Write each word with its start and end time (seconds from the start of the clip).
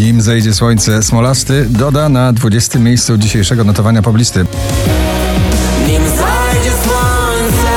Nim 0.00 0.20
zejdzie 0.20 0.54
słońce, 0.54 1.02
Smolasty 1.02 1.66
doda 1.70 2.08
na 2.08 2.32
20 2.32 2.78
miejscu 2.78 3.18
dzisiejszego 3.18 3.64
notowania 3.64 4.02
poblisty. 4.02 4.46
Nim 5.88 6.02
zajdzie 6.02 6.70
słońce 6.70 7.72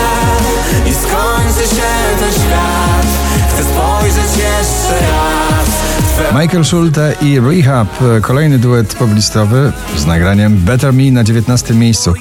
i 0.85 0.93
skończy 0.93 1.75
się 1.75 1.81
ten 2.19 2.31
świat 2.33 3.07
Chcę 3.49 3.63
spojrzeć 3.63 4.37
jeszcze 4.37 5.07
raz 5.07 6.41
Michael 6.41 6.65
Schulte 6.65 7.13
i 7.21 7.39
Rehab, 7.39 7.87
kolejny 8.21 8.59
duet 8.59 8.95
poblistowy 8.95 9.71
z 9.97 10.05
nagraniem 10.05 10.57
Better 10.57 10.93
Me 10.93 11.11
na 11.11 11.23
19 11.23 11.73
miejscu. 11.73 12.13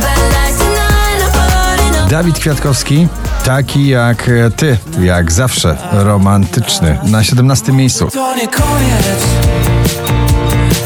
Bad 0.00 0.18
lies 0.34 0.58
tonight. 0.58 1.22
I'm 1.22 1.32
falling 1.32 2.04
up. 2.04 2.10
Dawid 2.10 2.38
Kwiatkowski, 2.38 3.08
taki 3.44 3.88
jak 3.88 4.30
ty, 4.56 4.78
jak 5.00 5.32
zawsze, 5.32 5.76
romantyczny, 5.92 6.98
na 7.04 7.24
17 7.24 7.72
miejscu. 7.72 8.10
To 8.10 8.36
nie 8.36 8.48
koniec 8.48 9.24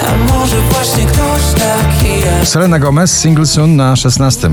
A 0.08 0.32
może 0.32 0.56
właśnie 0.60 1.06
ktoś 1.06 1.42
taki 1.52 2.46
Selena 2.46 2.78
Gomez, 2.78 3.20
Single 3.20 3.46
Soon 3.46 3.76
na 3.76 3.96
16. 3.96 4.50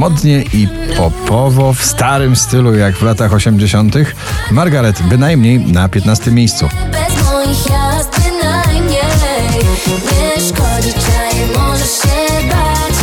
Modnie 0.00 0.42
i 0.42 0.68
popowo, 0.96 1.72
w 1.72 1.84
starym 1.84 2.36
stylu 2.36 2.74
jak 2.74 2.96
w 2.96 3.02
latach 3.02 3.32
80. 3.32 3.96
Margaret 4.50 5.02
bynajmniej 5.02 5.58
na 5.58 5.88
15 5.88 6.30
miejscu. 6.30 6.68
bez 6.92 7.24
moich 7.24 7.66
jazd 7.66 8.20
bynajmniej 8.20 9.02
Nie 10.04 10.42
szkodzi 10.42 10.92
czaj, 10.92 11.58
możesz 11.58 11.90
się 11.90 12.48
bać 12.48 12.96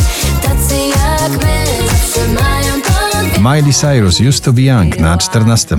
Tacy 0.43 0.75
jak 0.75 1.31
my 1.31 1.65
zawsze 1.87 2.27
mają 2.27 2.81
to 2.81 3.39
Miley 3.39 3.73
Cyrus, 3.73 4.19
Used 4.19 4.43
to 4.43 4.53
be 4.53 4.61
Young 4.61 4.99
na 4.99 5.17
14. 5.17 5.77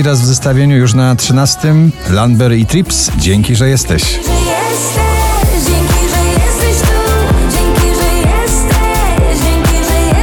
Drugi 0.00 0.10
raz 0.10 0.20
w 0.20 0.26
zestawieniu 0.26 0.76
już 0.76 0.94
na 0.94 1.16
13. 1.16 1.74
Landber 2.10 2.52
i 2.52 2.66
Trips, 2.66 3.10
dzięki, 3.18 3.56
że 3.56 3.68
jesteś. 3.68 4.20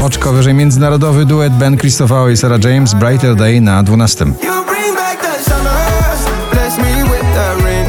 Oczko 0.03 0.33
wyżej 0.33 0.53
międzynarodowy 0.53 1.25
duet 1.25 1.53
Ben 1.53 1.77
Christopher 1.77 2.31
i 2.31 2.37
Sarah 2.37 2.63
James, 2.63 2.93
Brighter 2.93 3.35
Day 3.35 3.61
na 3.61 3.83
12. 3.83 4.25
You 4.25 4.33
bring 4.33 4.95
back 4.95 5.21
the 5.21 5.43
summers, 5.49 6.51
bless 6.51 6.77
me 6.77 7.03
with 7.03 7.33
the 7.33 7.63
rain. 7.63 7.85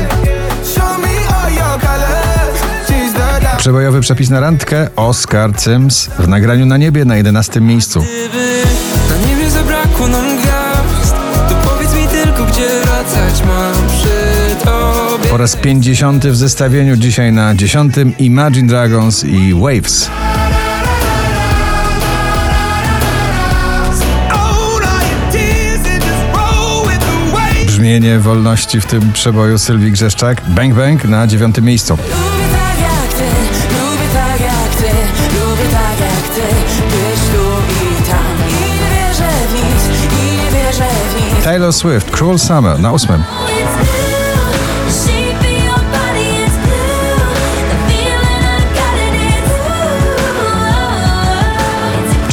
Show 0.74 0.98
me 0.98 1.36
all 1.36 1.52
your 1.52 1.80
colors, 1.80 2.60
she's 2.88 3.12
the 3.12 3.40
dark. 3.40 3.58
Przebojowy 3.58 4.00
przepis 4.00 4.30
na 4.30 4.40
randkę 4.40 4.88
Oscar 4.96 5.60
Sims 5.60 6.10
w 6.18 6.28
nagraniu 6.28 6.66
na 6.66 6.76
niebie 6.76 7.04
na 7.04 7.16
11 7.16 7.60
miejscu. 7.60 8.04
Po 15.38 15.42
raz 15.42 15.56
50 15.56 16.26
w 16.26 16.36
zestawieniu 16.36 16.96
dzisiaj 16.96 17.32
na 17.32 17.54
10 17.54 17.94
Imagine 18.18 18.68
Dragons 18.68 19.24
i 19.24 19.54
Waves. 19.54 20.10
Brzmienie 27.66 28.18
wolności 28.18 28.80
w 28.80 28.86
tym 28.86 29.12
przeboju 29.12 29.58
Sylwii 29.58 29.92
Grzeszczak. 29.92 30.42
Bang 30.48 30.74
Bang 30.74 31.04
na 31.04 31.26
9 31.26 31.60
miejscu. 31.60 31.92
Lubię 31.94 32.04
tak 32.52 32.80
jak 32.80 33.14
ty, 33.14 33.24
lubię 33.80 34.12
tak 34.12 34.58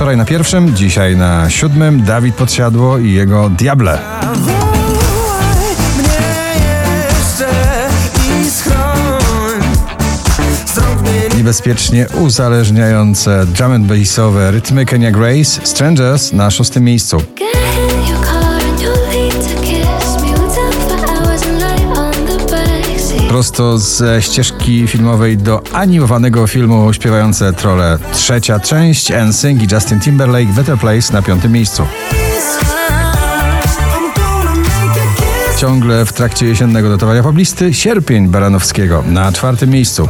Wczoraj 0.05 0.17
na 0.17 0.25
pierwszym, 0.25 0.75
dzisiaj 0.75 1.17
na 1.17 1.49
siódmym 1.49 2.03
Dawid 2.03 2.35
Podsiadło 2.35 2.97
i 2.97 3.11
jego 3.11 3.49
Diable. 3.49 3.99
Niebezpiecznie 11.38 12.07
uzależniające 12.19 13.45
drum 13.45 13.71
and 13.71 13.85
bassowe 13.85 14.51
rytmy 14.51 14.85
Kenya 14.85 15.11
Grace, 15.11 15.61
Strangers 15.63 16.33
na 16.33 16.51
szóstym 16.51 16.83
miejscu. 16.83 17.17
Prosto 23.35 23.78
ze 23.78 24.22
ścieżki 24.22 24.88
filmowej 24.88 25.38
do 25.38 25.62
animowanego 25.73 26.47
filmu 26.47 26.94
śpiewające 26.94 27.53
trole 27.53 27.97
trzecia 28.13 28.59
część 28.59 29.12
NSYNC 29.28 29.62
i 29.63 29.68
Justin 29.75 30.00
Timberlake 30.00 30.53
Better 30.53 30.78
Place 30.78 31.13
na 31.13 31.22
piątym 31.22 31.51
miejscu. 31.51 31.84
Ciągle 35.57 36.06
w 36.06 36.13
trakcie 36.13 36.45
jesiennego 36.45 36.90
dotowania 36.90 37.24
poblisty 37.24 37.74
Sierpień 37.74 38.28
Baranowskiego 38.28 39.03
na 39.07 39.31
czwartym 39.31 39.69
miejscu. 39.69 40.09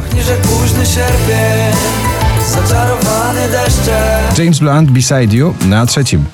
James 4.38 4.58
Blunt 4.58 4.90
Beside 4.90 5.36
You 5.36 5.54
na 5.64 5.86
trzecim. 5.86 6.24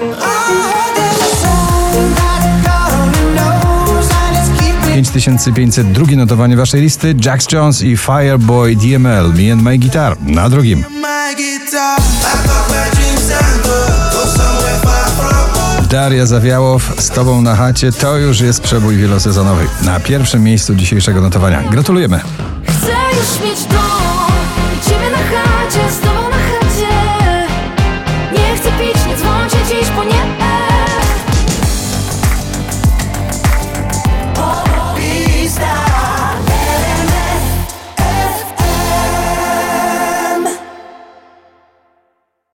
5500. 5.13 5.93
Drugie 5.93 6.17
notowanie 6.17 6.57
waszej 6.57 6.81
listy 6.81 7.15
Jax 7.25 7.53
Jones 7.53 7.83
i 7.83 7.97
Fireboy 7.97 8.77
DML 8.77 9.33
Me 9.35 9.53
and 9.53 9.63
My 9.63 9.79
Guitar 9.79 10.17
na 10.21 10.49
drugim. 10.49 10.85
Daria 15.91 16.27
Zawiałow 16.27 16.95
z 16.99 17.11
Tobą 17.11 17.43
na 17.43 17.57
chacie 17.57 17.93
to 17.93 18.19
już 18.19 18.41
jest 18.41 18.61
przebój 18.61 18.97
wielosezonowy. 18.97 19.67
Na 19.83 20.01
pierwszym 20.01 20.43
miejscu 20.43 20.75
dzisiejszego 20.75 21.21
notowania. 21.21 21.63
Gratulujemy! 21.63 22.21
Chcę 22.65 22.93
już 23.17 23.51
mieć 23.51 23.65